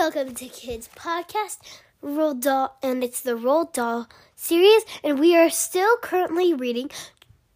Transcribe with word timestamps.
Welcome 0.00 0.34
to 0.36 0.46
Kids 0.46 0.88
Podcast, 0.96 1.58
Roald 2.02 2.40
Dahl, 2.40 2.78
and 2.82 3.04
it's 3.04 3.20
the 3.20 3.32
Roald 3.32 3.74
Dahl 3.74 4.08
series, 4.34 4.82
and 5.04 5.20
we 5.20 5.36
are 5.36 5.50
still 5.50 5.98
currently 5.98 6.54
reading 6.54 6.90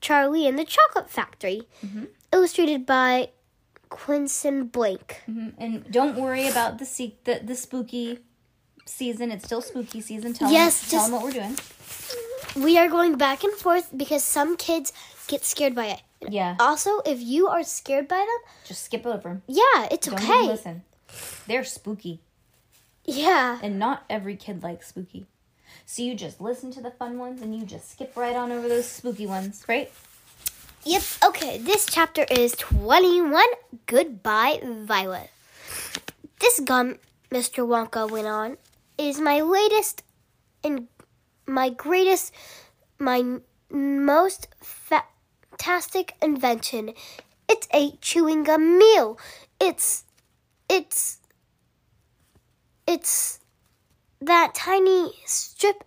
Charlie 0.02 0.46
and 0.46 0.58
the 0.58 0.66
Chocolate 0.66 1.08
Factory, 1.08 1.62
mm-hmm. 1.82 2.04
illustrated 2.34 2.84
by 2.84 3.30
Quentin 3.88 4.66
Blake. 4.66 5.22
Mm-hmm. 5.26 5.48
And 5.56 5.90
don't 5.90 6.16
worry 6.16 6.46
about 6.46 6.78
the 6.78 6.84
se- 6.84 7.16
the, 7.24 7.40
the 7.42 7.54
spooky 7.54 8.18
season. 8.84 9.32
It's 9.32 9.46
still 9.46 9.62
spooky 9.62 10.02
season. 10.02 10.34
Tell 10.34 10.52
Yes, 10.52 10.82
them, 10.82 10.90
tell 10.90 10.98
just- 11.00 11.10
them 11.10 11.14
what 11.14 11.24
we're 11.24 12.52
doing. 12.52 12.62
We 12.62 12.76
are 12.76 12.88
going 12.90 13.16
back 13.16 13.42
and 13.42 13.54
forth 13.54 13.88
because 13.96 14.22
some 14.22 14.58
kids 14.58 14.92
get 15.28 15.46
scared 15.46 15.74
by 15.74 15.86
it. 15.86 16.02
Yeah. 16.28 16.56
Also, 16.60 17.00
if 17.06 17.22
you 17.22 17.48
are 17.48 17.64
scared 17.64 18.06
by 18.06 18.18
them, 18.18 18.52
Just 18.66 18.84
skip 18.84 19.06
over 19.06 19.30
them. 19.30 19.42
yeah, 19.46 19.88
it's 19.90 20.08
Don't 20.08 20.22
okay. 20.22 20.42
listen. 20.46 20.82
They're 21.46 21.64
spooky. 21.64 22.20
Yeah. 23.04 23.58
And 23.62 23.78
not 23.78 24.04
every 24.08 24.36
kid 24.36 24.62
likes 24.62 24.88
spooky. 24.88 25.26
So 25.86 26.02
you 26.02 26.14
just 26.14 26.40
listen 26.40 26.70
to 26.72 26.80
the 26.80 26.90
fun 26.90 27.18
ones 27.18 27.42
and 27.42 27.54
you 27.54 27.64
just 27.64 27.90
skip 27.90 28.16
right 28.16 28.34
on 28.34 28.50
over 28.50 28.68
those 28.68 28.86
spooky 28.86 29.26
ones, 29.26 29.64
right? 29.68 29.92
Yep. 30.84 31.02
Okay, 31.26 31.58
this 31.58 31.86
chapter 31.86 32.26
is 32.30 32.52
21 32.52 33.42
Goodbye, 33.86 34.60
Violet. 34.62 35.30
This 36.40 36.60
gum, 36.60 36.98
Mr. 37.30 37.66
Wonka 37.66 38.10
went 38.10 38.26
on, 38.26 38.56
is 38.98 39.20
my 39.20 39.40
latest 39.40 40.02
and 40.62 40.88
my 41.46 41.70
greatest, 41.70 42.32
my 42.98 43.38
most 43.70 44.48
fantastic 44.60 46.14
invention. 46.22 46.92
It's 47.48 47.68
a 47.72 47.92
chewing 48.00 48.44
gum 48.44 48.78
meal. 48.78 49.18
It's, 49.60 50.04
it's, 50.68 51.18
it's 52.86 53.40
that 54.20 54.54
tiny 54.54 55.12
strip 55.26 55.84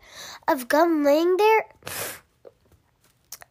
of 0.48 0.68
gum 0.68 1.04
laying 1.04 1.38
there 1.38 1.66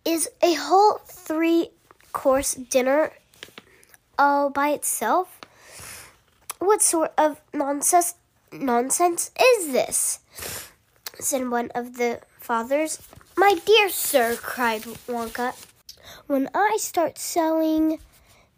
is 0.05 0.29
a 0.43 0.55
whole 0.55 1.01
three 1.07 1.71
course 2.13 2.55
dinner 2.55 3.13
all 4.19 4.51
by 4.51 4.71
itself? 4.71 5.41
What 6.59 6.81
sort 6.83 7.13
of 7.19 7.41
nonsense 7.53 8.15
nonsense 8.53 9.31
is 9.41 9.73
this? 9.73 10.21
said 11.19 11.49
one 11.49 11.71
of 11.75 11.97
the 11.97 12.21
fathers. 12.41 13.01
My 13.37 13.55
dear 13.67 13.89
sir, 13.89 14.37
cried 14.37 14.83
Wonka, 15.09 15.55
when 16.27 16.49
I 16.55 16.77
start 16.79 17.19
selling 17.19 17.99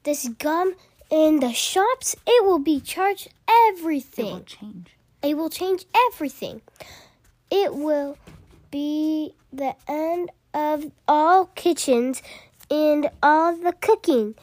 this 0.05 0.29
gum 0.39 0.75
in 1.11 1.41
the 1.41 1.53
shops, 1.53 2.17
it 2.27 2.45
will 2.45 2.59
be 2.59 2.81
charged 2.81 3.29
everything. 3.69 4.27
It 4.27 4.33
will 4.33 4.41
change. 4.41 4.97
It 5.23 5.37
will 5.37 5.51
change 5.51 5.85
everything. 6.09 6.63
It 7.51 7.75
will 7.75 8.19
be 8.71 9.35
the 9.53 9.75
end 9.87 10.31
of 10.53 10.91
all 11.07 11.47
kitchens 11.47 12.23
and 12.71 13.11
all 13.23 13.57
the 13.57 13.73
cooking. 13.73 14.35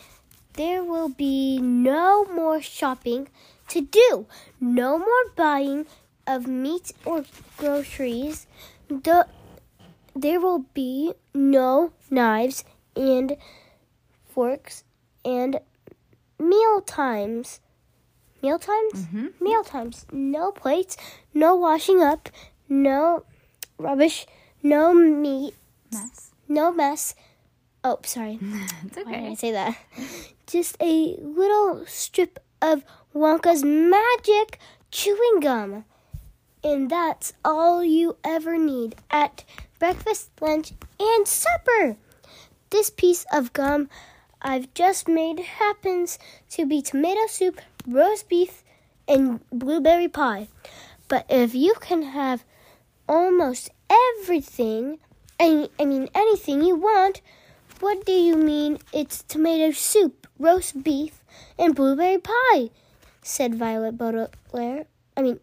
There 0.53 0.83
will 0.83 1.09
be 1.09 1.59
no 1.59 2.25
more 2.25 2.61
shopping 2.61 3.27
to 3.69 3.81
do, 3.81 4.25
no 4.59 4.97
more 4.97 5.25
buying 5.35 5.85
of 6.25 6.47
meat 6.47 6.93
or 7.03 7.25
groceries. 7.57 8.47
The, 8.87 9.27
there 10.15 10.39
will 10.39 10.65
be 10.73 11.13
no 11.33 11.91
knives 12.09 12.63
and 12.95 13.37
forks 14.33 14.83
and 15.23 15.59
meal 16.49 16.81
times. 16.81 17.59
Meal 18.41 18.59
times? 18.59 18.93
Mm-hmm. 19.05 19.27
Meal 19.43 19.63
times. 19.63 20.05
No 20.11 20.51
plates, 20.51 20.97
no 21.33 21.55
washing 21.55 22.01
up, 22.01 22.29
no 22.69 23.23
rubbish, 23.77 24.25
no 24.61 24.93
meat, 24.93 25.55
Mess. 25.91 26.31
no 26.47 26.71
mess. 26.71 27.15
Oh, 27.83 27.99
sorry. 28.03 28.39
It's 28.85 28.97
Why 28.97 29.03
did 29.13 29.31
I 29.31 29.33
say 29.35 29.51
that? 29.51 29.77
Just 30.47 30.75
a 30.81 31.15
little 31.21 31.85
strip 31.85 32.39
of 32.61 32.83
Wonka's 33.13 33.63
magic 33.63 34.59
chewing 34.91 35.39
gum. 35.39 35.85
And 36.63 36.89
that's 36.89 37.33
all 37.43 37.83
you 37.83 38.17
ever 38.23 38.57
need 38.57 38.95
at 39.11 39.43
breakfast, 39.77 40.31
lunch, 40.41 40.73
and 40.99 41.27
supper. 41.27 41.97
This 42.71 42.89
piece 42.89 43.25
of 43.31 43.53
gum 43.53 43.87
I've 44.45 44.71
just 44.75 45.07
made 45.07 45.39
happens 45.39 46.19
to 46.51 46.67
be 46.67 46.79
tomato 46.83 47.25
soup, 47.27 47.59
roast 47.87 48.29
beef, 48.29 48.63
and 49.07 49.39
blueberry 49.49 50.07
pie. 50.07 50.49
But 51.07 51.25
if 51.29 51.55
you 51.55 51.73
can 51.79 52.03
have 52.03 52.45
almost 53.09 53.71
everything, 53.89 54.99
I, 55.39 55.69
I 55.79 55.85
mean 55.85 56.09
anything 56.13 56.63
you 56.63 56.75
want, 56.75 57.21
what 57.79 58.05
do 58.05 58.11
you 58.11 58.37
mean 58.37 58.77
it's 58.93 59.23
tomato 59.23 59.71
soup, 59.71 60.27
roast 60.37 60.83
beef, 60.83 61.23
and 61.57 61.73
blueberry 61.75 62.19
pie? 62.19 62.69
said 63.23 63.55
Violet 63.55 63.97
Baudelaire. 63.97 64.85
I 65.17 65.23
mean, 65.23 65.39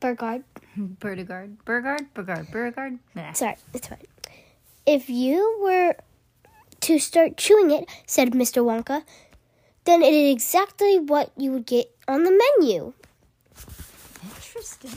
Burgard. 0.00 0.44
Burgard. 0.74 1.62
Burgard. 1.66 2.14
Burgard. 2.14 2.50
Burgard. 2.50 2.98
Sorry, 3.34 3.56
it's 3.74 3.88
fine. 3.88 3.98
If 4.86 5.10
you 5.10 5.58
were 5.60 5.96
to 6.80 6.98
start 6.98 7.36
chewing 7.36 7.70
it, 7.70 7.88
said 8.06 8.32
Mr. 8.32 8.64
Wonka, 8.64 9.04
then 9.84 10.02
it 10.02 10.12
is 10.12 10.32
exactly 10.32 10.98
what 10.98 11.32
you 11.36 11.52
would 11.52 11.66
get 11.66 11.90
on 12.06 12.24
the 12.24 12.30
menu. 12.58 12.92
Interesting. 14.24 14.90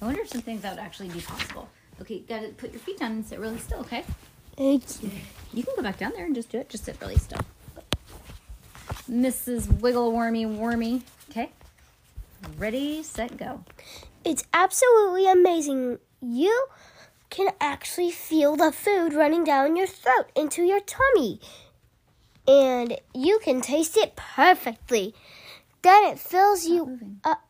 I 0.00 0.04
wonder 0.04 0.22
if 0.22 0.28
some 0.28 0.42
things 0.42 0.62
that 0.62 0.76
would 0.76 0.82
actually 0.82 1.08
be 1.08 1.20
possible. 1.20 1.68
Okay, 2.00 2.20
gotta 2.20 2.48
put 2.48 2.72
your 2.72 2.80
feet 2.80 2.98
down 2.98 3.12
and 3.12 3.26
sit 3.26 3.38
really 3.38 3.58
still, 3.58 3.80
okay? 3.80 4.04
Thank 4.56 5.02
you. 5.02 5.10
You 5.52 5.62
can 5.62 5.74
go 5.76 5.82
back 5.82 5.98
down 5.98 6.12
there 6.14 6.24
and 6.24 6.34
just 6.34 6.50
do 6.50 6.58
it. 6.58 6.68
Just 6.68 6.84
sit 6.84 7.00
really 7.00 7.16
still. 7.16 7.40
Mrs. 9.10 9.80
Wiggle 9.80 10.12
Wormy 10.12 10.46
Wormy. 10.46 11.02
Okay. 11.30 11.50
Ready, 12.56 13.02
set, 13.02 13.36
go. 13.36 13.64
It's 14.24 14.44
absolutely 14.54 15.30
amazing. 15.30 15.98
You 16.20 16.66
can 17.30 17.48
actually 17.60 18.10
feel 18.10 18.56
the 18.56 18.72
food 18.72 19.14
running 19.14 19.44
down 19.44 19.76
your 19.76 19.86
throat 19.86 20.30
into 20.34 20.62
your 20.62 20.80
tummy. 20.80 21.40
And 22.46 22.98
you 23.14 23.38
can 23.42 23.60
taste 23.60 23.96
it 23.96 24.16
perfectly. 24.16 25.14
Then 25.82 26.04
it 26.04 26.18
fills 26.18 26.66
you 26.66 26.98
up. 27.24 27.46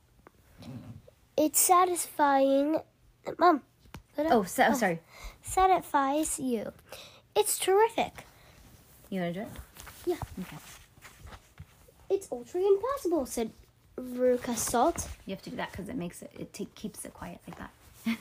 It's 1.36 1.58
satisfying. 1.58 2.80
Mom. 3.38 3.62
Oh, 4.19 4.44
so, 4.44 4.66
oh, 4.69 4.74
sorry. 4.74 5.00
Satisfies 5.40 6.38
you. 6.38 6.72
It's 7.34 7.58
terrific. 7.58 8.24
You 9.08 9.22
want 9.22 9.34
to 9.34 9.40
do 9.40 9.46
it? 9.46 9.52
Yeah. 10.06 10.16
Okay. 10.42 10.56
It's 12.10 12.28
ultra 12.31 12.60
impossible, 12.60 13.25
said 13.25 13.52
Veruca 13.96 14.56
Salt. 14.56 15.08
You 15.25 15.34
have 15.34 15.43
to 15.43 15.50
do 15.50 15.56
that 15.56 15.72
because 15.72 15.88
it 15.88 15.96
makes 15.96 16.22
it, 16.22 16.32
it 16.38 16.52
ta- 16.52 16.64
keeps 16.75 17.05
it 17.05 17.14
quiet 17.14 17.40
like 17.49 17.58
that. 17.58 17.70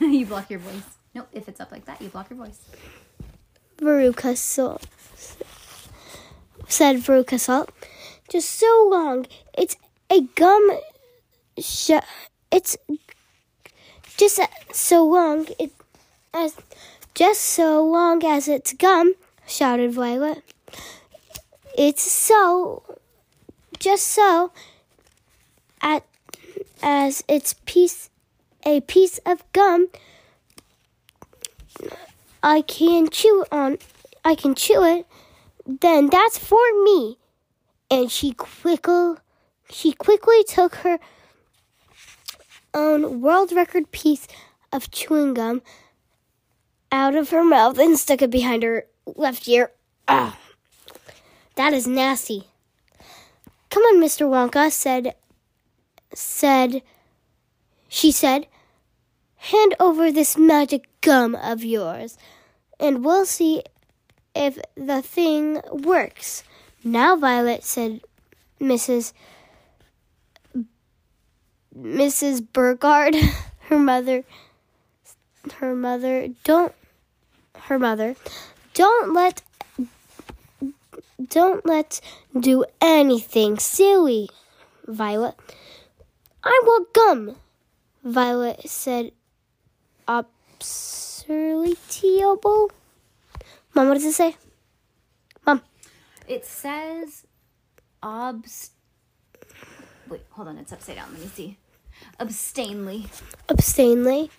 you 0.00 0.24
block 0.24 0.48
your 0.48 0.60
voice. 0.60 0.96
Nope, 1.14 1.28
if 1.32 1.48
it's 1.48 1.60
up 1.60 1.72
like 1.72 1.86
that, 1.86 2.00
you 2.00 2.08
block 2.08 2.30
your 2.30 2.38
voice. 2.38 2.60
Veruca 3.78 4.36
Salt. 4.36 4.86
Said 6.68 6.96
Veruca 6.96 7.40
Salt. 7.40 7.70
Just 8.28 8.50
so 8.50 8.88
long. 8.90 9.26
It's 9.56 9.76
a 10.08 10.20
gum. 10.36 10.70
Sh- 11.58 12.06
it's 12.52 12.76
just 14.16 14.40
so 14.72 15.04
long. 15.04 15.48
It 15.58 15.72
as 16.32 16.56
just 17.14 17.40
so 17.40 17.84
long 17.84 18.24
as 18.24 18.46
it's 18.46 18.72
gum. 18.74 19.14
Shouted 19.48 19.92
Violet. 19.92 20.44
It's 21.76 22.02
so. 22.02 22.84
Just 23.80 24.06
so. 24.06 24.52
At 25.82 26.04
as 26.82 27.24
it's 27.26 27.54
piece 27.64 28.10
a 28.64 28.80
piece 28.82 29.18
of 29.26 29.42
gum 29.52 29.88
I 32.42 32.62
can 32.62 33.08
chew 33.08 33.44
on 33.50 33.78
I 34.24 34.34
can 34.34 34.54
chew 34.54 34.84
it, 34.84 35.06
then 35.66 36.08
that's 36.08 36.38
for 36.38 36.60
me. 36.84 37.18
And 37.90 38.10
she 38.10 38.32
quickly 38.32 39.16
she 39.70 39.92
quickly 39.92 40.44
took 40.44 40.76
her 40.76 40.98
own 42.74 43.20
world 43.20 43.52
record 43.52 43.90
piece 43.92 44.26
of 44.72 44.90
chewing 44.90 45.34
gum 45.34 45.62
out 46.92 47.14
of 47.14 47.30
her 47.30 47.44
mouth 47.44 47.78
and 47.78 47.98
stuck 47.98 48.22
it 48.22 48.30
behind 48.30 48.62
her 48.62 48.86
left 49.06 49.48
ear. 49.48 49.72
Ah, 50.08 50.38
that 51.56 51.72
is 51.72 51.86
nasty. 51.86 52.44
Come 53.70 53.82
on, 53.84 54.00
Mr. 54.00 54.26
Wonka, 54.26 54.70
said, 54.70 55.14
said, 56.12 56.82
she 57.88 58.10
said, 58.10 58.46
hand 59.40 59.74
over 59.80 60.12
this 60.12 60.36
magic 60.36 60.86
gum 61.00 61.34
of 61.34 61.64
yours, 61.64 62.18
and 62.78 63.02
we'll 63.02 63.24
see 63.24 63.62
if 64.34 64.58
the 64.76 65.00
thing 65.00 65.60
works. 65.70 66.44
Now, 66.84 67.16
Violet, 67.16 67.64
said 67.64 68.00
Mrs. 68.60 69.12
Mrs. 71.76 72.46
Burgard, 72.52 73.14
her 73.60 73.78
mother, 73.78 74.24
her 75.54 75.74
mother, 75.74 76.28
don't, 76.44 76.74
her 77.54 77.78
mother, 77.78 78.16
don't 78.74 79.14
let, 79.14 79.40
don't 81.28 81.64
let 81.64 82.00
do 82.38 82.64
anything 82.80 83.58
silly, 83.58 84.28
Violet. 84.86 85.34
I 86.42 86.60
want 86.64 86.92
gum, 86.92 87.36
Violet 88.04 88.68
said 88.68 89.12
observable. 90.10 92.70
Mom, 93.74 93.88
what 93.88 93.94
does 93.94 94.04
it 94.04 94.12
say? 94.12 94.36
Mom. 95.46 95.62
It 96.26 96.44
says 96.44 97.26
obst. 98.02 98.70
Wait, 100.08 100.22
hold 100.30 100.48
on. 100.48 100.58
It's 100.58 100.72
upside 100.72 100.96
down. 100.96 101.12
Let 101.12 101.20
me 101.20 101.28
see. 101.28 101.56
Abstainly. 102.18 103.06
Abstainly. 103.48 104.30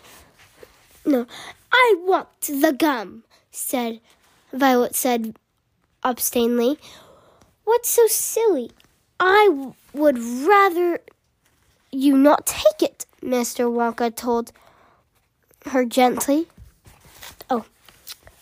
No, 1.05 1.25
I 1.71 1.95
want 1.99 2.27
the 2.41 2.73
gum, 2.77 3.23
said 3.49 4.01
Violet 4.53 4.95
said 4.95 5.35
abstainly. 6.03 6.77
What's 7.63 7.89
so 7.89 8.05
silly? 8.07 8.71
I 9.19 9.47
w- 9.49 9.73
would 9.93 10.19
rather 10.19 10.99
you 11.91 12.17
not 12.17 12.45
take 12.45 12.81
it, 12.81 13.05
Mr. 13.23 13.65
Wonka 13.71 14.15
told 14.15 14.51
her 15.67 15.85
gently. 15.85 16.47
Oh, 17.49 17.65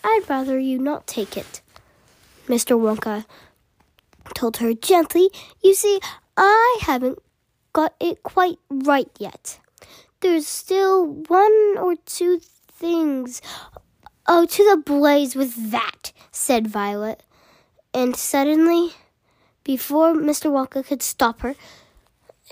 I'd 0.04 0.24
rather 0.30 0.60
you 0.60 0.78
not 0.78 1.08
take 1.08 1.38
it, 1.38 1.62
Mr. 2.48 2.78
Wonka 2.80 3.26
told 4.34 4.58
her 4.58 4.74
gently. 4.74 5.30
You 5.62 5.74
see, 5.74 6.00
I 6.38 6.80
haven't 6.82 7.20
got 7.74 7.94
it 8.00 8.24
quite 8.24 8.58
right 8.70 9.10
yet. 9.20 9.60
There's 10.22 10.48
still 10.48 11.06
one 11.06 11.78
or 11.78 11.96
two 12.06 12.40
things. 12.40 13.42
Oh, 14.28 14.46
to 14.46 14.70
the 14.70 14.78
blaze 14.78 15.36
with 15.36 15.72
that, 15.72 16.12
said 16.32 16.68
Violet. 16.68 17.24
And 17.94 18.16
suddenly, 18.16 18.92
before 19.64 20.14
Mr. 20.14 20.52
Wonka 20.52 20.86
could 20.86 21.02
stop 21.02 21.42
her, 21.42 21.56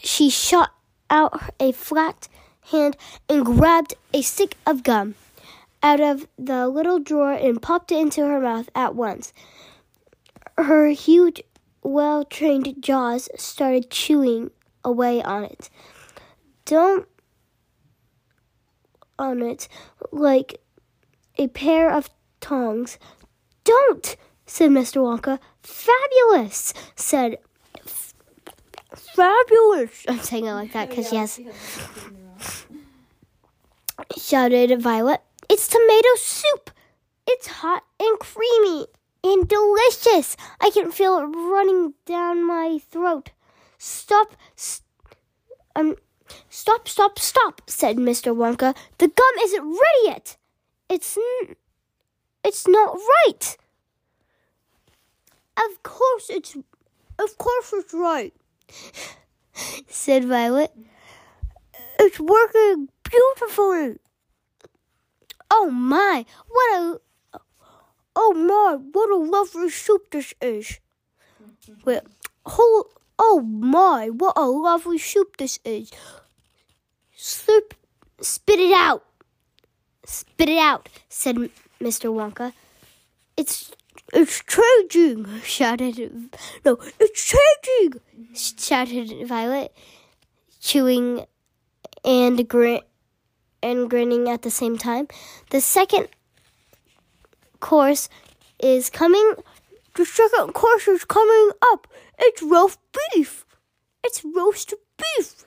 she 0.04 0.30
shot 0.30 0.72
out 1.10 1.52
a 1.60 1.72
flat 1.72 2.28
hand 2.72 2.98
and 3.30 3.46
grabbed 3.46 3.94
a 4.14 4.22
stick 4.22 4.56
of 4.66 4.84
gum 4.84 5.16
out 5.84 6.00
of 6.00 6.28
the 6.38 6.68
little 6.68 7.00
drawer 7.00 7.34
and 7.34 7.62
popped 7.62 7.92
it 7.92 8.00
into 8.00 8.22
her 8.26 8.40
mouth 8.40 8.70
at 8.76 8.96
once. 8.96 9.34
Her 10.58 10.88
huge, 10.88 11.42
well 11.84 12.26
trained 12.26 12.76
jaws 12.80 13.30
started 13.38 13.90
chewing 13.90 14.52
away 14.84 15.22
on 15.22 15.44
it. 15.44 15.70
Don't 16.66 17.08
on 19.20 19.42
it 19.42 19.68
like 20.12 20.62
a 21.38 21.48
pair 21.48 21.92
of 21.92 22.10
tongs. 22.40 22.98
Don't, 23.64 24.16
said 24.46 24.72
Mr. 24.72 25.02
Wonka. 25.02 25.40
Fabulous, 25.62 26.74
said 26.96 27.38
fabulous. 28.96 30.06
I'm 30.08 30.20
saying 30.20 30.46
it 30.46 30.54
like 30.54 30.74
that 30.74 30.90
because 30.90 31.12
yes. 31.12 31.40
Shouted 34.18 34.82
Violet. 34.82 35.22
It's 35.50 35.68
tomato 35.68 36.16
soup. 36.18 36.72
It's 37.26 37.48
hot 37.48 37.84
and 38.00 38.20
creamy 38.20 38.88
and 39.24 39.48
delicious. 39.48 40.38
I 40.62 40.70
can 40.70 40.92
feel 40.92 41.18
it 41.20 41.24
running 41.24 41.94
down 42.06 42.46
my 42.46 42.80
throat. 42.90 43.32
Stop. 43.78 44.36
St- 44.56 44.84
um, 45.76 45.96
stop, 46.50 46.88
stop, 46.88 47.20
stop, 47.20 47.62
said 47.68 47.98
Mr. 47.98 48.36
Wonka. 48.36 48.76
The 48.98 49.08
gum 49.08 49.36
isn't 49.42 49.64
ready 49.64 50.04
yet. 50.06 50.38
It's 50.90 51.18
n- 51.18 51.56
it's 52.44 52.68
not 52.68 52.98
right. 53.26 53.58
Of 55.58 55.84
course 55.84 56.30
it's 56.30 56.56
of 57.20 57.38
course 57.38 57.74
it's 57.74 57.94
right, 57.94 58.34
said 59.88 60.26
Violet. 60.26 60.72
It's 62.00 62.20
working 62.20 62.90
beautifully. 63.04 63.98
Oh 65.50 65.70
my, 65.70 66.26
what 66.48 66.80
a 66.80 67.00
Oh 68.16 68.34
my, 68.34 68.78
what 68.92 69.10
a 69.12 69.16
lovely 69.16 69.70
soup 69.70 70.10
this 70.12 70.34
is. 70.42 70.80
Wait, 71.86 72.02
hold 72.46 72.88
Oh 73.20 73.42
my, 73.42 74.10
what 74.10 74.38
a 74.38 74.46
lovely 74.46 74.98
soup 74.98 75.38
this 75.38 75.60
is. 75.66 75.92
Slurp, 77.18 77.72
spit 78.22 78.60
it 78.60 78.74
out. 78.74 79.04
Spit 80.06 80.50
it 80.50 80.58
out, 80.60 80.88
said 81.10 81.36
Mr. 81.82 82.14
Wonka. 82.14 82.54
It's 83.36 83.72
it's 84.14 84.42
changing, 84.44 85.42
shouted 85.42 86.32
no, 86.64 86.78
it's 87.00 87.36
changing, 87.66 88.00
shouted 88.34 89.28
Violet, 89.28 89.76
chewing 90.62 91.26
and 92.08 92.48
grin 92.48 92.80
and 93.62 93.90
grinning 93.90 94.30
at 94.30 94.42
the 94.42 94.50
same 94.50 94.78
time. 94.78 95.08
The 95.50 95.60
second 95.60 96.08
course 97.60 98.08
is 98.60 98.90
coming. 98.90 99.34
The 99.96 100.06
second 100.06 100.54
course 100.54 100.88
is 100.88 101.04
coming 101.04 101.52
up. 101.62 101.88
It's 102.18 102.42
roast 102.42 102.80
beef. 103.14 103.46
It's 104.04 104.24
roast 104.24 104.74
beef. 104.98 105.46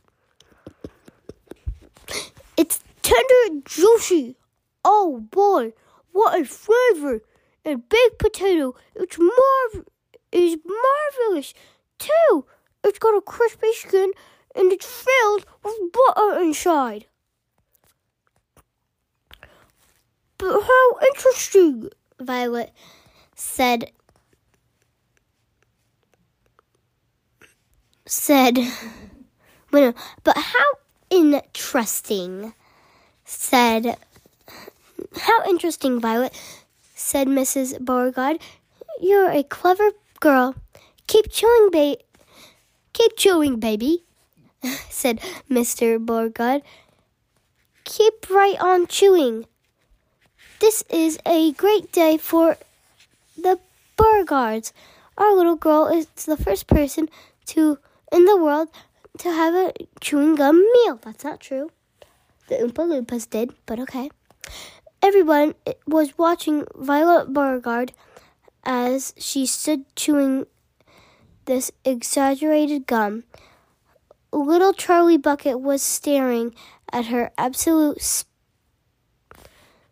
It's 2.56 2.80
tender 3.02 3.62
juicy. 3.64 4.36
Oh 4.84 5.26
boy, 5.30 5.72
what 6.12 6.40
a 6.40 6.44
flavor! 6.44 7.22
And 7.64 7.88
baked 7.88 8.18
potato, 8.18 8.74
it's 8.94 9.18
marv 9.18 9.84
is 10.32 10.56
marvelous 10.64 11.54
too. 11.98 12.46
It's 12.84 12.98
got 12.98 13.16
a 13.16 13.20
crispy 13.20 13.72
skin 13.72 14.12
and 14.54 14.72
it's 14.72 14.86
filled 14.86 15.46
with 15.62 15.92
butter 15.92 16.40
inside. 16.40 17.06
But 20.38 20.62
how 20.62 20.98
interesting, 21.08 21.90
Violet 22.18 22.72
said. 23.34 23.90
Said, 28.06 28.58
but 29.70 29.94
how 30.36 30.64
interesting, 31.10 32.54
said, 33.24 33.96
how 35.20 35.44
interesting, 35.48 36.00
Violet, 36.00 36.32
said 36.94 37.28
Mrs. 37.28 37.78
Beauregard. 37.84 38.40
You're 39.00 39.30
a 39.30 39.42
clever 39.42 39.90
girl. 40.20 40.54
Keep 41.06 41.30
chewing, 41.30 41.70
ba- 41.70 42.02
keep 42.92 43.16
chewing, 43.16 43.60
baby, 43.60 44.04
said 44.90 45.20
Mr. 45.50 46.04
Beauregard. 46.04 46.62
Keep 47.84 48.30
right 48.30 48.60
on 48.60 48.86
chewing. 48.86 49.46
This 50.60 50.84
is 50.90 51.18
a 51.24 51.52
great 51.52 51.92
day 51.92 52.16
for 52.16 52.56
the 53.36 53.58
Beauregards. 53.96 54.72
Our 55.16 55.34
little 55.34 55.56
girl 55.56 55.86
is 55.86 56.06
the 56.26 56.36
first 56.36 56.66
person 56.66 57.08
to 57.46 57.78
in 58.12 58.24
the 58.24 58.36
world 58.36 58.68
to 59.18 59.30
have 59.30 59.54
a 59.54 59.72
chewing 60.00 60.34
gum 60.34 60.56
meal. 60.56 60.98
That's 61.02 61.24
not 61.24 61.40
true. 61.40 61.70
The 62.48 62.56
Oompa 62.56 62.84
Loompas 62.86 63.28
did, 63.28 63.54
but 63.66 63.78
okay. 63.80 64.10
Everyone 65.02 65.54
was 65.86 66.18
watching 66.18 66.66
Violet 66.74 67.32
Beauregard 67.32 67.92
as 68.64 69.14
she 69.16 69.46
stood 69.46 69.84
chewing 69.96 70.46
this 71.46 71.70
exaggerated 71.84 72.86
gum. 72.86 73.24
Little 74.32 74.72
Charlie 74.72 75.16
Bucket 75.16 75.60
was 75.60 75.82
staring 75.82 76.54
at 76.92 77.06
her 77.06 77.32
absolute 77.36 78.00
sp- 78.02 78.28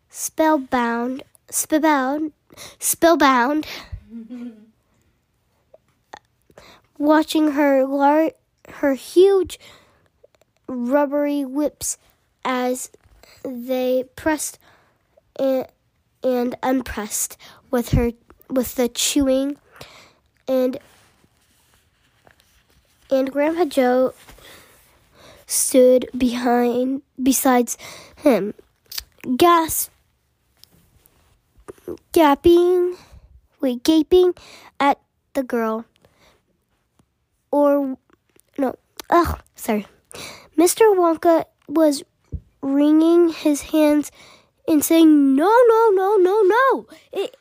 spellbound, 0.09 1.23
spellbound, 1.49 2.31
spellbound, 2.79 3.67
watching 6.97 7.51
her 7.51 7.85
lar- 7.85 8.31
her 8.69 8.93
huge 8.93 9.59
rubbery 10.67 11.43
lips 11.45 11.97
as 12.45 12.91
they 13.43 14.05
pressed 14.15 14.59
and, 15.37 15.67
and 16.23 16.55
unpressed 16.63 17.37
with 17.71 17.89
her 17.89 18.11
with 18.49 18.75
the 18.75 18.89
chewing 18.89 19.57
and 20.47 20.77
and 23.09 23.31
Grandpa 23.31 23.65
Joe 23.65 24.13
stood 25.45 26.09
behind 26.15 27.01
besides 27.21 27.77
him, 28.17 28.53
gasp, 29.35 29.91
gapping, 32.13 32.95
wait, 33.59 33.83
gaping 33.83 34.33
at 34.79 34.99
the 35.33 35.43
girl. 35.43 35.85
Or 37.51 37.97
no, 38.57 38.75
oh, 39.09 39.39
sorry. 39.55 39.87
Mr. 40.57 40.93
Wonka 40.93 41.45
was 41.67 42.03
wringing 42.61 43.29
his 43.29 43.61
hands 43.73 44.11
and 44.67 44.83
saying, 44.83 45.35
"No, 45.35 45.49
no, 45.67 45.89
no, 45.89 46.17
no, 46.17 46.41
no! 46.41 46.85
It 47.11 47.35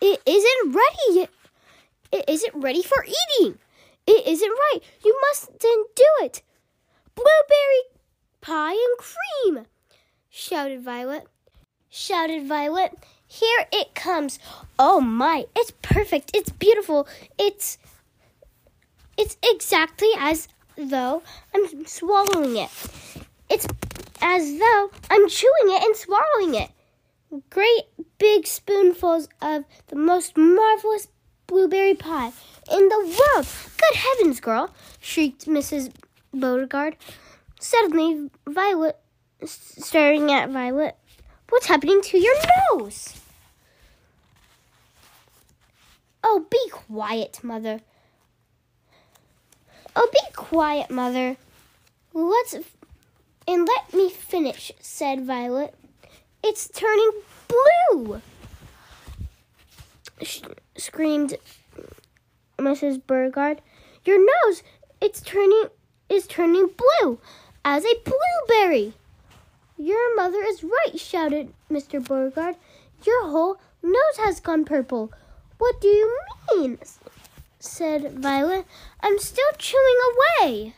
it 0.00 0.20
isn't 0.26 0.74
ready 0.74 1.20
yet. 1.20 1.30
It 2.12 2.24
isn't 2.28 2.54
ready 2.54 2.82
for 2.82 3.04
eating. 3.04 3.58
It 4.06 4.26
isn't 4.26 4.50
right. 4.50 4.80
You 5.04 5.18
mustn't 5.28 5.60
do 5.60 6.06
it." 6.20 6.42
Blueberry 7.14 7.82
pie 8.40 8.72
and 8.72 8.98
cream! 8.98 9.66
shouted 10.30 10.82
Violet. 10.82 11.26
Shouted 11.88 12.46
Violet. 12.46 12.92
Here 13.26 13.66
it 13.72 13.94
comes. 13.94 14.38
Oh 14.78 15.00
my, 15.00 15.46
it's 15.56 15.72
perfect. 15.82 16.30
It's 16.34 16.50
beautiful. 16.50 17.08
It's 17.38 17.78
it's 19.16 19.36
exactly 19.42 20.10
as 20.18 20.46
though 20.76 21.22
I'm 21.54 21.86
swallowing 21.86 22.56
it. 22.56 22.70
It's 23.48 23.66
as 24.20 24.58
though 24.58 24.90
I'm 25.10 25.28
chewing 25.28 25.68
it 25.74 25.82
and 25.82 25.96
swallowing 25.96 26.54
it. 26.54 26.70
Great 27.50 27.84
big 28.18 28.46
spoonfuls 28.46 29.28
of 29.40 29.64
the 29.88 29.96
most 29.96 30.36
marvelous 30.36 31.08
blueberry 31.46 31.94
pie 31.94 32.32
in 32.70 32.88
the 32.88 32.98
world. 32.98 33.46
Good 33.76 33.96
heavens, 33.96 34.40
girl, 34.40 34.70
shrieked 35.00 35.46
Mrs. 35.46 35.92
Beauregard. 36.32 36.96
Suddenly, 37.60 38.30
Violet, 38.46 38.98
staring 39.44 40.30
at 40.30 40.50
Violet, 40.50 40.96
what's 41.48 41.66
happening 41.66 42.00
to 42.02 42.18
your 42.18 42.34
nose? 42.72 43.20
Oh, 46.22 46.46
be 46.50 46.68
quiet, 46.70 47.40
Mother. 47.42 47.80
Oh, 49.94 50.08
be 50.12 50.18
quiet, 50.34 50.90
Mother. 50.90 51.36
Let's 52.12 52.56
and 53.48 53.68
let 53.68 53.94
me 53.94 54.10
finish, 54.10 54.72
said 54.80 55.24
Violet. 55.24 55.74
It's 56.42 56.68
turning 56.68 57.10
blue, 57.48 58.20
Sh- 60.22 60.42
screamed 60.76 61.36
Mrs. 62.58 63.00
Beauregard. 63.06 63.60
Your 64.04 64.18
nose, 64.18 64.62
it's 65.00 65.20
turning 65.20 65.66
is 66.08 66.26
turning 66.26 66.68
blue 66.68 67.18
as 67.64 67.84
a 67.84 68.02
blueberry. 68.04 68.94
Your 69.76 70.16
mother 70.16 70.42
is 70.42 70.64
right, 70.64 70.98
shouted 70.98 71.52
Mr. 71.70 72.02
Beauregard. 72.02 72.56
Your 73.04 73.28
whole 73.28 73.58
nose 73.82 74.18
has 74.18 74.40
gone 74.40 74.64
purple. 74.64 75.12
What 75.58 75.80
do 75.80 75.88
you 75.88 76.18
mean? 76.54 76.78
said 77.58 78.12
Violet. 78.18 78.64
I'm 79.00 79.18
still 79.18 79.50
chewing 79.58 79.96
away. 80.42 80.74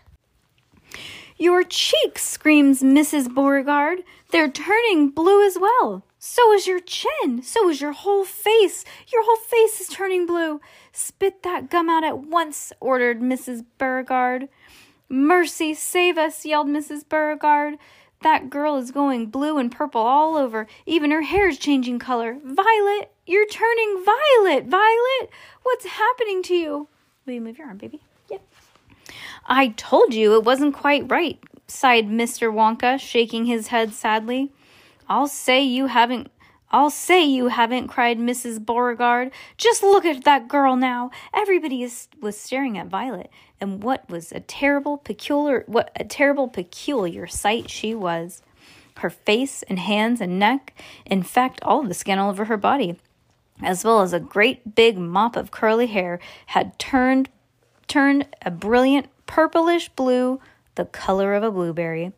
Your 1.36 1.62
cheeks, 1.62 2.22
screams 2.22 2.82
Mrs. 2.82 3.32
Beauregard. 3.32 4.00
They're 4.30 4.50
turning 4.50 5.10
blue 5.10 5.46
as 5.46 5.58
well. 5.58 6.02
So 6.18 6.52
is 6.52 6.66
your 6.66 6.80
chin. 6.80 7.42
So 7.42 7.68
is 7.68 7.80
your 7.80 7.92
whole 7.92 8.24
face. 8.24 8.84
Your 9.12 9.24
whole 9.24 9.36
face 9.36 9.80
is 9.80 9.88
turning 9.88 10.26
blue. 10.26 10.60
Spit 10.92 11.42
that 11.44 11.70
gum 11.70 11.88
out 11.88 12.04
at 12.04 12.18
once, 12.18 12.72
ordered 12.80 13.20
Mrs. 13.20 13.64
Beauregard. 13.78 14.48
Mercy, 15.08 15.74
save 15.74 16.18
us, 16.18 16.44
yelled 16.44 16.66
Mrs. 16.66 17.08
Beauregard. 17.08 17.78
That 18.22 18.50
girl 18.50 18.76
is 18.76 18.90
going 18.90 19.26
blue 19.26 19.58
and 19.58 19.70
purple 19.70 20.00
all 20.00 20.36
over. 20.36 20.66
Even 20.86 21.12
her 21.12 21.22
hair's 21.22 21.56
changing 21.56 22.00
color. 22.00 22.36
Violet, 22.44 23.12
you're 23.26 23.46
turning 23.46 24.04
violet. 24.04 24.66
Violet, 24.66 25.30
what's 25.62 25.86
happening 25.86 26.42
to 26.44 26.54
you? 26.54 26.88
Will 27.24 27.34
you 27.34 27.40
move 27.40 27.58
your 27.58 27.68
arm, 27.68 27.78
baby? 27.78 28.00
Yep. 28.28 28.42
I 29.46 29.68
told 29.68 30.14
you 30.14 30.34
it 30.34 30.44
wasn't 30.44 30.74
quite 30.74 31.08
right, 31.08 31.38
sighed 31.68 32.08
Mr. 32.08 32.52
Wonka, 32.52 32.98
shaking 32.98 33.44
his 33.44 33.68
head 33.68 33.92
sadly. 33.92 34.50
I'll 35.08 35.28
say 35.28 35.62
you 35.62 35.86
haven't 35.86 36.30
I'll 36.70 36.90
say 36.90 37.24
you 37.24 37.48
haven't, 37.48 37.88
cried 37.88 38.18
Mrs. 38.18 38.64
Beauregard. 38.64 39.30
Just 39.56 39.82
look 39.82 40.04
at 40.04 40.24
that 40.24 40.48
girl 40.48 40.76
now. 40.76 41.10
Everybody 41.32 41.82
is, 41.82 42.08
was 42.20 42.38
staring 42.38 42.76
at 42.76 42.88
Violet, 42.88 43.30
and 43.58 43.82
what 43.82 44.08
was 44.10 44.32
a 44.32 44.40
terrible, 44.40 44.98
peculiar, 44.98 45.64
what 45.66 45.90
a 45.96 46.04
terrible, 46.04 46.46
peculiar 46.46 47.26
sight 47.26 47.70
she 47.70 47.94
was. 47.94 48.42
Her 48.98 49.08
face 49.08 49.62
and 49.62 49.78
hands 49.78 50.20
and 50.20 50.38
neck, 50.38 50.74
in 51.06 51.22
fact, 51.22 51.60
all 51.62 51.82
the 51.82 51.94
skin 51.94 52.18
all 52.18 52.30
over 52.30 52.46
her 52.46 52.56
body, 52.58 52.98
as 53.62 53.84
well 53.84 54.02
as 54.02 54.12
a 54.12 54.20
great 54.20 54.74
big 54.74 54.98
mop 54.98 55.36
of 55.36 55.50
curly 55.50 55.86
hair, 55.86 56.18
had 56.46 56.78
turned 56.78 57.30
turned 57.86 58.26
a 58.42 58.50
brilliant 58.50 59.06
purplish 59.24 59.88
blue, 59.88 60.38
the 60.74 60.84
color 60.84 61.32
of 61.32 61.42
a 61.42 61.50
blueberry. 61.50 62.12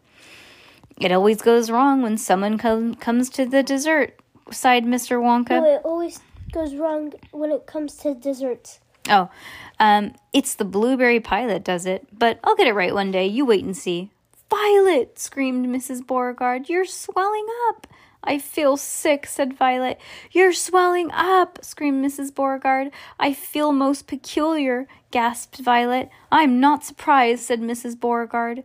It 1.00 1.12
always 1.12 1.40
goes 1.40 1.70
wrong 1.70 2.02
when 2.02 2.18
someone 2.18 2.58
com- 2.58 2.94
comes 2.94 3.30
to 3.30 3.46
the 3.46 3.62
dessert, 3.62 4.20
sighed 4.50 4.84
Mr. 4.84 5.18
Wonka. 5.20 5.62
No, 5.62 5.64
it 5.64 5.80
always 5.82 6.20
goes 6.52 6.74
wrong 6.74 7.14
when 7.30 7.50
it 7.50 7.66
comes 7.66 7.96
to 7.96 8.14
desserts. 8.14 8.80
Oh, 9.08 9.30
um, 9.78 10.14
it's 10.32 10.54
the 10.54 10.64
blueberry 10.64 11.20
pie 11.20 11.46
that 11.46 11.64
does 11.64 11.86
it, 11.86 12.06
but 12.16 12.38
I'll 12.44 12.54
get 12.56 12.66
it 12.66 12.74
right 12.74 12.94
one 12.94 13.10
day. 13.10 13.26
You 13.26 13.46
wait 13.46 13.64
and 13.64 13.76
see. 13.76 14.10
Violet, 14.50 15.18
screamed 15.18 15.66
Mrs. 15.66 16.06
Beauregard, 16.06 16.68
you're 16.68 16.84
swelling 16.84 17.46
up. 17.68 17.86
I 18.22 18.38
feel 18.38 18.76
sick, 18.76 19.26
said 19.26 19.54
Violet. 19.54 19.98
You're 20.30 20.52
swelling 20.52 21.10
up, 21.12 21.58
screamed 21.62 22.04
Mrs. 22.04 22.34
Beauregard. 22.34 22.90
I 23.18 23.32
feel 23.32 23.72
most 23.72 24.06
peculiar, 24.06 24.86
gasped 25.10 25.58
Violet. 25.58 26.10
I'm 26.30 26.60
not 26.60 26.84
surprised, 26.84 27.44
said 27.44 27.60
Mrs. 27.60 27.98
Beauregard. 27.98 28.62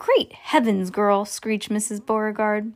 Great 0.00 0.32
heavens, 0.32 0.88
girl, 0.88 1.26
screeched 1.26 1.68
Mrs. 1.68 2.04
Beauregard. 2.04 2.72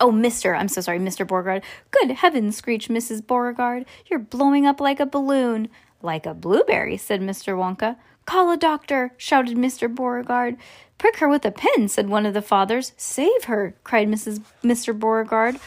Oh, 0.00 0.10
Mr. 0.10 0.58
I'm 0.58 0.66
so 0.66 0.80
sorry, 0.80 0.98
Mr. 0.98 1.24
Beauregard. 1.24 1.62
Good 1.92 2.10
heavens, 2.10 2.56
screeched 2.56 2.90
Mrs. 2.90 3.24
Beauregard. 3.24 3.86
You're 4.06 4.18
blowing 4.18 4.66
up 4.66 4.80
like 4.80 4.98
a 4.98 5.06
balloon. 5.06 5.68
Like 6.02 6.26
a 6.26 6.34
blueberry, 6.34 6.96
said 6.96 7.20
Mr. 7.20 7.54
Wonka. 7.56 7.94
Call 8.26 8.50
a 8.50 8.56
doctor, 8.56 9.12
shouted 9.16 9.56
Mr. 9.56 9.88
Beauregard. 9.94 10.56
Prick 10.98 11.18
her 11.18 11.28
with 11.28 11.44
a 11.44 11.52
pin, 11.52 11.86
said 11.86 12.08
one 12.08 12.26
of 12.26 12.34
the 12.34 12.42
fathers. 12.42 12.92
Save 12.96 13.44
her, 13.44 13.76
cried 13.84 14.08
Mrs. 14.08 14.40
Mr. 14.64 14.98
Beauregard, 14.98 15.60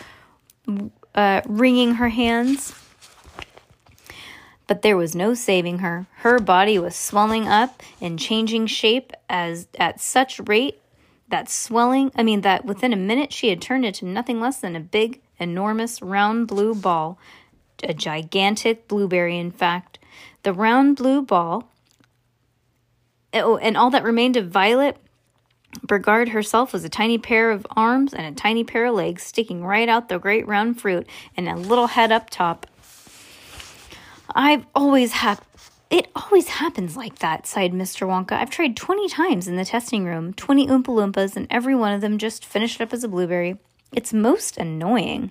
uh, 1.16 1.42
wringing 1.46 1.94
her 1.94 2.10
hands. 2.10 2.78
But 4.68 4.82
there 4.82 4.98
was 4.98 5.16
no 5.16 5.34
saving 5.34 5.80
her. 5.80 6.08
Her 6.18 6.40
body 6.40 6.80
was 6.80 6.96
swelling 6.96 7.48
up 7.48 7.82
and 8.00 8.18
changing 8.18 8.68
shape 8.68 9.12
as 9.30 9.68
at 9.78 10.00
such 10.00 10.40
rate 10.40 10.80
that 11.28 11.50
swelling, 11.50 12.12
I 12.16 12.24
mean, 12.24 12.42
that 12.42 12.64
within 12.64 12.94
a 12.94 12.98
minute 12.98 13.34
she 13.34 13.50
had 13.50 13.62
turned 13.62 13.86
into 13.86 14.06
nothing 14.06 14.40
less 14.40 14.60
than 14.60 14.76
a 14.76 14.80
big, 14.80 15.22
enormous, 15.40 16.02
round 16.02 16.48
blue 16.48 16.76
ball. 16.76 17.18
A 17.84 17.94
gigantic 17.94 18.88
blueberry, 18.88 19.38
in 19.38 19.52
fact. 19.52 20.00
The 20.44 20.54
round 20.54 20.96
blue 20.98 21.22
ball, 21.22 21.70
oh, 23.34 23.58
and 23.58 23.76
all 23.76 23.90
that 23.90 24.04
remained 24.04 24.38
of 24.38 24.50
Violet 24.50 24.98
Beauregard 25.82 26.30
herself 26.30 26.72
was 26.72 26.84
a 26.84 26.90
tiny 26.90 27.18
pair 27.18 27.52
of 27.52 27.66
arms 27.72 28.14
and 28.14 28.26
a 28.26 28.40
tiny 28.40 28.64
pair 28.64 28.86
of 28.86 28.96
legs 28.96 29.24
sticking 29.24 29.64
right 29.64 29.90
out 29.90 30.08
the 30.08 30.20
great 30.20 30.48
round 30.48 30.80
fruit 30.80 31.08
and 31.36 31.50
a 31.50 31.56
little 31.56 31.88
head 31.88 32.12
up 32.12 32.30
top. 32.30 32.68
I've 34.30 34.66
always 34.74 35.14
had 35.14 35.40
it 35.90 36.08
always 36.16 36.48
happens 36.48 36.98
like 36.98 37.20
that, 37.20 37.46
sighed 37.46 37.72
Mr. 37.72 38.08
Wonka. 38.08 38.34
I've 38.34 38.50
tried 38.50 38.76
20 38.76 39.08
times 39.10 39.48
in 39.48 39.58
the 39.58 39.66
testing 39.66 40.06
room, 40.06 40.34
20 40.34 40.66
Oompa 40.66 40.86
Loompas, 40.88 41.36
and 41.36 41.46
every 41.52 41.76
one 41.76 41.94
of 41.94 42.02
them 42.02 42.18
just 42.18 42.44
finished 42.44 42.82
up 42.82 42.94
as 42.94 43.04
a 43.04 43.08
blueberry. 43.08 43.60
It's 43.92 44.12
most 44.12 44.58
annoying. 44.58 45.30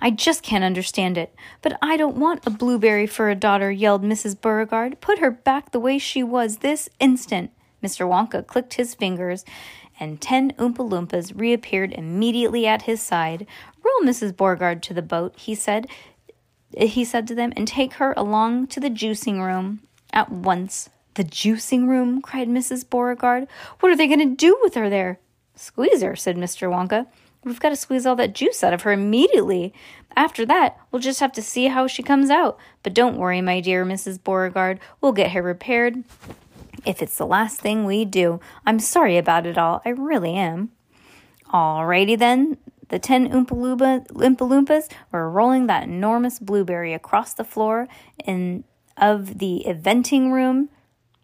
I 0.00 0.10
just 0.10 0.42
can't 0.42 0.64
understand 0.64 1.16
it. 1.16 1.32
But 1.62 1.78
I 1.80 1.96
don't 1.96 2.16
want 2.16 2.46
a 2.46 2.50
blueberry 2.50 3.06
for 3.06 3.30
a 3.30 3.36
daughter, 3.36 3.70
yelled 3.70 4.02
Mrs. 4.02 4.40
Beauregard. 4.40 5.00
Put 5.00 5.20
her 5.20 5.30
back 5.30 5.70
the 5.70 5.78
way 5.78 5.98
she 5.98 6.24
was 6.24 6.58
this 6.58 6.88
instant. 6.98 7.52
Mr. 7.80 8.08
Wonka 8.08 8.44
clicked 8.44 8.74
his 8.74 8.94
fingers, 8.94 9.44
and 10.00 10.20
ten 10.20 10.52
Oompa 10.52 10.88
Loompas 10.88 11.38
reappeared 11.38 11.92
immediately 11.92 12.66
at 12.66 12.82
his 12.82 13.00
side. 13.00 13.46
Roll 13.84 14.08
Mrs. 14.08 14.36
Beauregard 14.36 14.82
to 14.84 14.94
the 14.94 15.02
boat, 15.02 15.34
he 15.36 15.54
said 15.54 15.86
he 16.76 17.04
said 17.04 17.26
to 17.28 17.34
them, 17.34 17.52
and 17.56 17.66
take 17.66 17.94
her 17.94 18.14
along 18.16 18.68
to 18.68 18.80
the 18.80 18.90
juicing 18.90 19.44
room 19.44 19.80
at 20.12 20.30
once. 20.30 20.90
The 21.14 21.24
juicing 21.24 21.88
room, 21.88 22.22
cried 22.22 22.48
Mrs. 22.48 22.88
Beauregard. 22.88 23.48
What 23.80 23.90
are 23.90 23.96
they 23.96 24.06
going 24.06 24.20
to 24.20 24.36
do 24.36 24.58
with 24.62 24.74
her 24.74 24.88
there? 24.88 25.18
Squeeze 25.56 26.02
her, 26.02 26.14
said 26.14 26.36
Mr. 26.36 26.68
Wonka. 26.68 27.06
We've 27.44 27.60
got 27.60 27.70
to 27.70 27.76
squeeze 27.76 28.04
all 28.06 28.16
that 28.16 28.34
juice 28.34 28.62
out 28.62 28.74
of 28.74 28.82
her 28.82 28.92
immediately. 28.92 29.72
After 30.16 30.44
that, 30.46 30.78
we'll 30.90 31.02
just 31.02 31.20
have 31.20 31.32
to 31.32 31.42
see 31.42 31.66
how 31.66 31.86
she 31.86 32.02
comes 32.02 32.30
out. 32.30 32.58
But 32.82 32.94
don't 32.94 33.16
worry, 33.16 33.40
my 33.40 33.60
dear 33.60 33.84
Mrs. 33.84 34.22
Beauregard. 34.22 34.80
We'll 35.00 35.12
get 35.12 35.32
her 35.32 35.42
repaired. 35.42 36.04
If 36.84 37.02
it's 37.02 37.16
the 37.16 37.26
last 37.26 37.60
thing 37.60 37.84
we 37.84 38.04
do, 38.04 38.40
I'm 38.66 38.78
sorry 38.78 39.16
about 39.16 39.46
it 39.46 39.58
all. 39.58 39.82
I 39.84 39.90
really 39.90 40.34
am. 40.34 40.70
Alrighty 41.52 42.18
then. 42.18 42.58
The 42.88 42.98
ten 42.98 43.28
Oompa 43.30 44.06
Loompas 44.08 44.90
were 45.12 45.30
rolling 45.30 45.66
that 45.66 45.84
enormous 45.84 46.38
blueberry 46.38 46.94
across 46.94 47.34
the 47.34 47.44
floor 47.44 47.88
in 48.24 48.64
of 48.96 49.38
the 49.38 49.64
eventing 49.66 50.32
room 50.32 50.70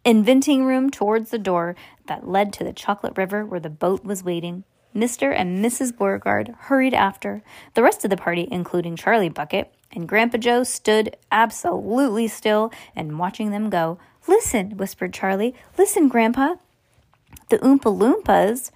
inventing 0.05 0.63
room 0.63 0.89
towards 0.89 1.31
the 1.31 1.39
door 1.39 1.75
that 2.07 2.27
led 2.27 2.53
to 2.53 2.63
the 2.63 2.71
chocolate 2.71 3.17
river 3.17 3.43
where 3.43 3.59
the 3.59 3.69
boat 3.69 4.05
was 4.05 4.23
waiting. 4.23 4.63
Mr. 4.95 5.33
and 5.35 5.65
Mrs. 5.65 5.97
Beauregard 5.97 6.55
hurried 6.57 6.93
after. 6.93 7.43
The 7.73 7.83
rest 7.83 8.05
of 8.05 8.09
the 8.09 8.15
party, 8.15 8.47
including 8.49 8.95
Charlie 8.95 9.29
Bucket 9.29 9.73
and 9.91 10.07
Grandpa 10.07 10.37
Joe, 10.37 10.63
stood 10.63 11.17
absolutely 11.31 12.29
still 12.29 12.71
and 12.95 13.19
watching 13.19 13.51
them 13.51 13.69
go. 13.69 13.97
Listen, 14.25 14.77
whispered 14.77 15.13
Charlie. 15.13 15.53
Listen, 15.77 16.07
Grandpa. 16.07 16.55
The 17.49 17.57
Oompa 17.59 17.91
Loompas, 17.93 18.71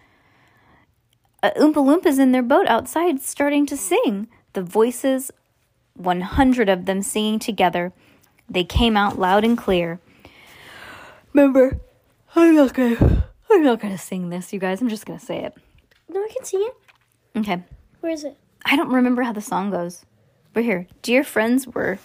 uh, 1.41 1.51
Oompa 1.51 1.75
Loompas 1.75 2.19
in 2.19 2.31
their 2.31 2.43
boat 2.43 2.67
outside 2.67 3.21
starting 3.21 3.65
to 3.67 3.77
sing. 3.77 4.27
The 4.53 4.61
voices, 4.61 5.31
100 5.95 6.69
of 6.69 6.85
them 6.85 7.01
singing 7.01 7.39
together. 7.39 7.93
They 8.49 8.63
came 8.63 8.97
out 8.97 9.19
loud 9.19 9.43
and 9.43 9.57
clear. 9.57 9.99
Remember, 11.33 11.79
I'm 12.35 12.55
not 12.55 12.73
gonna, 12.73 13.27
I'm 13.51 13.63
not 13.63 13.79
gonna 13.79 13.97
sing 13.97 14.29
this, 14.29 14.51
you 14.51 14.59
guys. 14.59 14.81
I'm 14.81 14.89
just 14.89 15.05
gonna 15.05 15.19
say 15.19 15.43
it. 15.43 15.53
No, 16.07 16.19
I 16.23 16.29
can 16.35 16.43
sing 16.43 16.67
it. 16.67 17.39
Okay. 17.39 17.63
Where 17.99 18.11
is 18.11 18.23
it? 18.23 18.37
I 18.65 18.75
don't 18.75 18.91
remember 18.91 19.21
how 19.21 19.33
the 19.33 19.41
song 19.41 19.69
goes. 19.69 20.05
But 20.53 20.63
here, 20.63 20.87
dear 21.01 21.23
friends, 21.23 21.67
were. 21.67 21.99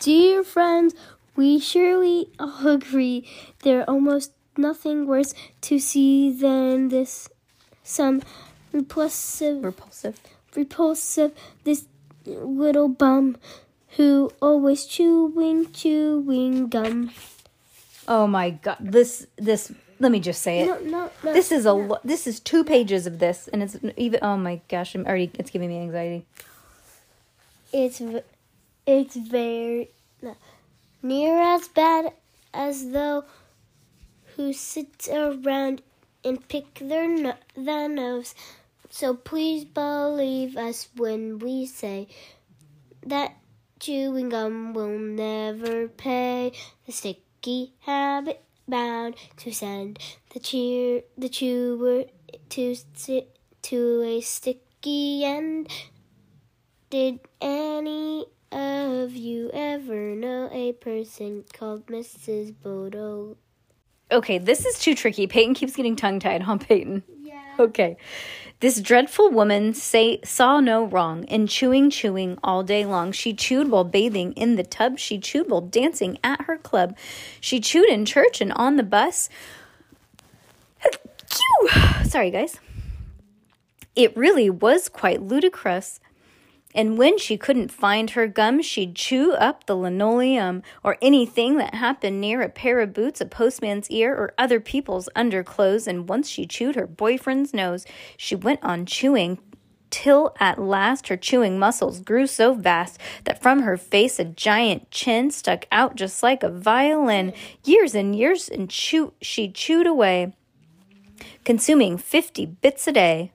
Dear 0.00 0.42
friends, 0.42 0.94
we 1.36 1.58
surely 1.60 2.28
all 2.38 2.66
agree 2.66 3.28
there 3.62 3.88
almost 3.88 4.32
nothing 4.56 5.06
worse 5.06 5.34
to 5.62 5.78
see 5.78 6.32
than 6.32 6.88
this. 6.88 7.28
Some 7.90 8.22
repulsive, 8.70 9.64
repulsive, 9.64 10.20
repulsive. 10.54 11.32
This 11.64 11.86
little 12.24 12.86
bum 12.88 13.36
who 13.96 14.30
always 14.40 14.86
chewing, 14.86 15.72
chewing 15.72 16.68
gum. 16.68 17.10
Oh 18.06 18.28
my 18.28 18.50
god! 18.50 18.76
This 18.78 19.26
this. 19.36 19.72
Let 19.98 20.12
me 20.12 20.20
just 20.20 20.40
say 20.40 20.60
it. 20.60 20.66
No, 20.66 20.78
no, 20.78 21.10
no. 21.24 21.32
This 21.32 21.50
is 21.50 21.66
a 21.66 21.72
lo- 21.72 21.98
this 22.04 22.28
is 22.28 22.38
two 22.38 22.62
pages 22.62 23.08
of 23.08 23.18
this, 23.18 23.48
and 23.52 23.60
it's 23.60 23.76
even. 23.96 24.20
Oh 24.22 24.36
my 24.36 24.60
gosh! 24.68 24.94
I'm 24.94 25.04
already. 25.04 25.32
It's 25.34 25.50
giving 25.50 25.68
me 25.68 25.80
anxiety. 25.80 26.26
It's 27.72 28.00
it's 28.86 29.16
very 29.16 29.90
no, 30.22 30.36
near 31.02 31.40
as 31.42 31.66
bad 31.66 32.12
as 32.54 32.90
though 32.92 33.24
who 34.36 34.52
sits 34.52 35.08
around 35.08 35.82
and 36.24 36.46
pick 36.48 36.74
their 36.74 37.08
no- 37.08 37.38
their 37.54 37.88
nose. 37.88 38.34
So 38.90 39.14
please 39.14 39.64
believe 39.64 40.56
us 40.56 40.88
when 40.96 41.38
we 41.38 41.66
say 41.66 42.08
that 43.06 43.36
chewing 43.78 44.28
gum 44.28 44.74
will 44.74 44.98
never 44.98 45.88
pay 45.88 46.52
the 46.86 46.92
sticky 46.92 47.72
habit 47.80 48.42
bound 48.68 49.16
to 49.38 49.52
send 49.52 49.98
the 50.32 50.38
cheer 50.38 51.02
the 51.16 51.28
chewer 51.28 52.04
to 52.50 52.76
to 53.62 54.02
a 54.02 54.20
sticky 54.20 55.24
end. 55.24 55.68
Did 56.90 57.20
any 57.40 58.26
of 58.50 59.14
you 59.14 59.50
ever 59.52 60.14
know 60.16 60.48
a 60.52 60.72
person 60.72 61.44
called 61.52 61.86
Mrs. 61.86 62.52
Bodo? 62.62 63.36
Okay, 64.12 64.38
this 64.38 64.66
is 64.66 64.78
too 64.78 64.94
tricky. 64.94 65.26
Peyton 65.26 65.54
keeps 65.54 65.76
getting 65.76 65.96
tongue 65.96 66.18
tied 66.18 66.42
huh, 66.42 66.58
Peyton. 66.58 67.02
Yeah. 67.22 67.40
Okay. 67.58 67.96
This 68.60 68.80
dreadful 68.80 69.30
woman 69.30 69.72
say, 69.72 70.20
saw 70.22 70.60
no 70.60 70.84
wrong 70.84 71.24
in 71.24 71.46
chewing, 71.46 71.88
chewing 71.88 72.38
all 72.44 72.62
day 72.62 72.84
long. 72.84 73.10
She 73.10 73.32
chewed 73.32 73.70
while 73.70 73.84
bathing 73.84 74.32
in 74.32 74.56
the 74.56 74.64
tub. 74.64 74.98
She 74.98 75.18
chewed 75.18 75.48
while 75.48 75.62
dancing 75.62 76.18
at 76.22 76.42
her 76.42 76.58
club. 76.58 76.96
She 77.40 77.58
chewed 77.58 77.88
in 77.88 78.04
church 78.04 78.42
and 78.42 78.52
on 78.52 78.76
the 78.76 78.82
bus. 78.82 79.30
Sorry, 82.04 82.30
guys. 82.30 82.58
It 83.96 84.14
really 84.16 84.50
was 84.50 84.90
quite 84.90 85.22
ludicrous 85.22 86.00
and 86.74 86.96
when 86.96 87.18
she 87.18 87.36
couldn't 87.36 87.72
find 87.72 88.10
her 88.10 88.26
gum, 88.28 88.62
she'd 88.62 88.94
chew 88.94 89.32
up 89.32 89.66
the 89.66 89.76
linoleum 89.76 90.62
or 90.84 90.96
anything 91.02 91.56
that 91.56 91.74
happened 91.74 92.20
near 92.20 92.42
a 92.42 92.48
pair 92.48 92.80
of 92.80 92.92
boots, 92.92 93.20
a 93.20 93.26
postman's 93.26 93.90
ear, 93.90 94.14
or 94.14 94.34
other 94.38 94.60
people's 94.60 95.08
underclothes. 95.16 95.88
And 95.88 96.08
once 96.08 96.28
she 96.28 96.46
chewed 96.46 96.76
her 96.76 96.86
boyfriend's 96.86 97.52
nose, 97.52 97.86
she 98.16 98.36
went 98.36 98.60
on 98.62 98.86
chewing 98.86 99.38
till 99.90 100.34
at 100.38 100.60
last 100.60 101.08
her 101.08 101.16
chewing 101.16 101.58
muscles 101.58 102.00
grew 102.00 102.24
so 102.24 102.54
vast 102.54 103.00
that 103.24 103.42
from 103.42 103.62
her 103.62 103.76
face 103.76 104.20
a 104.20 104.24
giant 104.24 104.88
chin 104.92 105.32
stuck 105.32 105.66
out 105.72 105.96
just 105.96 106.22
like 106.22 106.44
a 106.44 106.48
violin. 106.48 107.32
Years 107.64 107.96
and 107.96 108.14
years 108.14 108.48
and 108.48 108.70
chew- 108.70 109.12
she 109.20 109.50
chewed 109.50 109.88
away, 109.88 110.32
consuming 111.44 111.98
fifty 111.98 112.46
bits 112.46 112.86
a 112.86 112.92
day. 112.92 113.32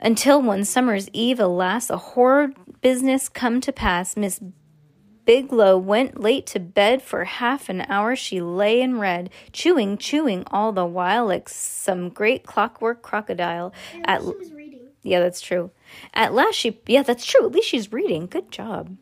Until 0.00 0.42
one 0.42 0.64
summer's 0.64 1.08
eve, 1.12 1.40
alas, 1.40 1.88
a 1.88 1.96
horrid 1.96 2.54
business 2.80 3.28
come 3.28 3.60
to 3.60 3.72
pass. 3.72 4.16
Miss 4.16 4.40
Bigelow 5.24 5.78
went 5.78 6.20
late 6.20 6.46
to 6.48 6.60
bed. 6.60 7.00
For 7.02 7.24
half 7.24 7.68
an 7.68 7.82
hour 7.88 8.14
she 8.16 8.40
lay 8.40 8.82
and 8.82 9.00
read, 9.00 9.30
chewing, 9.52 9.96
chewing 9.96 10.44
all 10.50 10.72
the 10.72 10.84
while 10.84 11.26
like 11.26 11.48
some 11.48 12.08
great 12.08 12.44
clockwork 12.44 13.02
crocodile. 13.02 13.72
At 14.04 14.20
she 14.20 14.26
was 14.26 14.52
reading. 14.52 14.88
Yeah, 15.02 15.20
that's 15.20 15.40
true. 15.40 15.70
At 16.12 16.34
last 16.34 16.56
she 16.56 16.78
yeah, 16.86 17.02
that's 17.02 17.24
true. 17.24 17.46
At 17.46 17.52
least 17.52 17.68
she's 17.68 17.92
reading. 17.92 18.26
Good 18.26 18.50
job. 18.50 18.96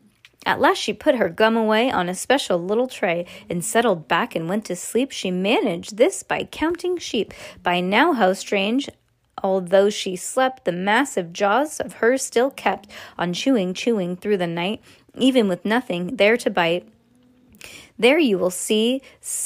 At 0.45 0.59
last 0.59 0.77
she 0.77 0.93
put 0.93 1.15
her 1.15 1.29
gum 1.29 1.55
away 1.55 1.89
on 1.89 2.09
a 2.09 2.15
special 2.15 2.59
little 2.59 2.87
tray 2.87 3.25
and 3.49 3.63
settled 3.63 4.07
back 4.07 4.35
and 4.35 4.49
went 4.49 4.65
to 4.65 4.75
sleep. 4.75 5.11
She 5.11 5.31
managed 5.31 5.97
this 5.97 6.21
by 6.23 6.43
counting 6.43 6.97
sheep. 6.97 7.33
By 7.61 7.79
now, 7.79 8.11
how 8.11 8.33
strange, 8.33 8.89
Although 9.41 9.89
she 9.89 10.15
slept, 10.15 10.65
the 10.65 10.71
massive 10.71 11.33
jaws 11.33 11.79
of 11.79 11.93
hers 11.93 12.23
still 12.23 12.51
kept 12.51 12.89
on 13.17 13.33
chewing, 13.33 13.73
chewing 13.73 14.15
through 14.15 14.37
the 14.37 14.47
night, 14.47 14.81
even 15.15 15.47
with 15.47 15.65
nothing 15.65 16.15
there 16.17 16.37
to 16.37 16.49
bite. 16.49 16.87
There 17.97 18.19
you 18.19 18.37
will 18.37 18.51
see, 18.51 19.01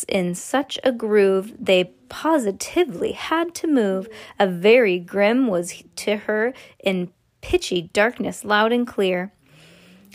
in 0.07 0.33
such 0.35 0.79
a 0.83 0.91
groove, 0.91 1.53
they 1.59 1.85
positively 2.09 3.11
had 3.11 3.53
to 3.55 3.67
move. 3.67 4.07
A 4.39 4.47
very 4.47 4.99
grim 4.99 5.47
was 5.47 5.83
to 5.97 6.17
her 6.17 6.53
in 6.79 7.11
pitchy 7.41 7.89
darkness, 7.93 8.45
loud 8.45 8.71
and 8.71 8.87
clear. 8.87 9.33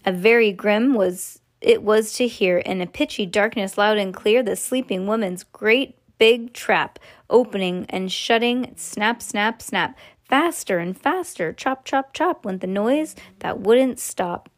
A 0.04 0.12
very 0.12 0.52
grim 0.52 0.94
was 0.94 1.40
it 1.60 1.82
was 1.82 2.14
to 2.14 2.26
hear 2.26 2.58
in 2.58 2.80
a 2.80 2.86
pitchy 2.86 3.24
darkness, 3.24 3.78
loud 3.78 3.96
and 3.96 4.12
clear, 4.12 4.42
the 4.42 4.56
sleeping 4.56 5.06
woman's 5.06 5.44
great 5.44 5.96
big 6.18 6.52
trap, 6.52 6.98
opening 7.32 7.86
and 7.88 8.12
shutting, 8.12 8.72
snap, 8.76 9.20
snap, 9.20 9.60
snap. 9.60 9.98
Faster 10.22 10.78
and 10.78 10.96
faster, 10.96 11.52
chop, 11.52 11.84
chop, 11.84 12.14
chop, 12.14 12.44
went 12.44 12.60
the 12.60 12.66
noise 12.66 13.16
that 13.40 13.58
wouldn't 13.58 13.98
stop. 13.98 14.48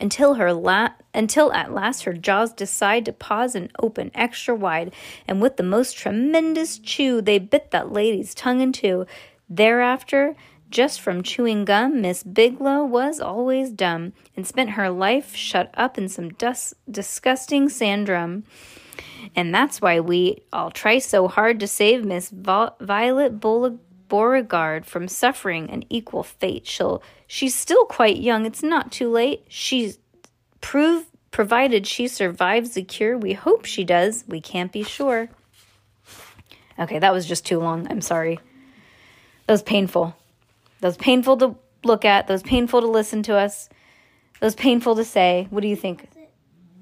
Until 0.00 0.34
her 0.34 0.52
la- 0.52 0.94
until 1.14 1.52
at 1.52 1.72
last 1.72 2.04
her 2.04 2.14
jaws 2.14 2.52
decide 2.52 3.04
to 3.04 3.12
pause 3.12 3.54
and 3.54 3.70
open 3.78 4.10
extra 4.14 4.54
wide, 4.54 4.92
and 5.28 5.40
with 5.40 5.56
the 5.56 5.62
most 5.62 5.96
tremendous 5.96 6.78
chew 6.78 7.20
they 7.20 7.38
bit 7.38 7.70
that 7.70 7.92
lady's 7.92 8.34
tongue 8.34 8.60
in 8.60 8.72
two. 8.72 9.06
Thereafter, 9.48 10.34
just 10.70 11.02
from 11.02 11.22
chewing 11.22 11.66
gum, 11.66 12.00
Miss 12.00 12.22
Bigelow 12.22 12.84
was 12.84 13.20
always 13.20 13.70
dumb, 13.70 14.14
and 14.34 14.46
spent 14.46 14.70
her 14.70 14.88
life 14.88 15.36
shut 15.36 15.70
up 15.74 15.98
in 15.98 16.08
some 16.08 16.30
dus- 16.30 16.74
disgusting 16.90 17.68
sandrum. 17.68 18.44
And 19.34 19.54
that's 19.54 19.80
why 19.80 20.00
we 20.00 20.42
all 20.52 20.70
try 20.70 20.98
so 20.98 21.26
hard 21.26 21.60
to 21.60 21.66
save 21.66 22.04
Miss 22.04 22.30
Violet 22.30 23.40
Beauregard 24.08 24.84
from 24.84 25.08
suffering 25.08 25.70
an 25.70 25.84
equal 25.88 26.22
fate. 26.22 26.66
She'll, 26.66 27.02
she's 27.26 27.54
still 27.54 27.86
quite 27.86 28.18
young. 28.18 28.44
It's 28.44 28.62
not 28.62 28.92
too 28.92 29.10
late. 29.10 29.44
She's 29.48 29.98
proved, 30.60 31.06
provided 31.30 31.86
she 31.86 32.08
survives 32.08 32.74
the 32.74 32.82
cure. 32.82 33.16
We 33.16 33.32
hope 33.32 33.64
she 33.64 33.84
does. 33.84 34.24
We 34.28 34.40
can't 34.40 34.70
be 34.70 34.82
sure. 34.82 35.30
Okay, 36.78 36.98
that 36.98 37.12
was 37.12 37.26
just 37.26 37.46
too 37.46 37.58
long. 37.58 37.86
I'm 37.90 38.02
sorry. 38.02 38.38
That 39.46 39.54
was 39.54 39.62
painful. 39.62 40.14
That 40.80 40.88
was 40.88 40.96
painful 40.98 41.36
to 41.38 41.56
look 41.84 42.04
at. 42.04 42.26
That 42.26 42.34
was 42.34 42.42
painful 42.42 42.82
to 42.82 42.86
listen 42.86 43.22
to 43.24 43.36
us. 43.36 43.68
That 44.40 44.46
was 44.46 44.54
painful 44.54 44.96
to 44.96 45.04
say. 45.04 45.46
What 45.50 45.62
do 45.62 45.68
you 45.68 45.76
think? 45.76 46.08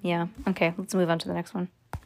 Yeah. 0.03 0.27
Okay, 0.49 0.75
let's 0.77 0.95
move 0.95 1.11
on 1.11 1.19
to 1.21 1.29
the 1.29 1.35
next 1.35 1.55
one. 1.55 1.69